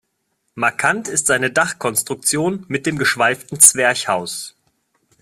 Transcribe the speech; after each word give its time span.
Markant 0.55 1.07
ist 1.07 1.27
seine 1.27 1.51
Dachkonstruktion 1.51 2.65
mit 2.67 2.87
dem 2.87 2.97
geschweiften 2.97 3.59
Zwerchhaus. 3.59 4.55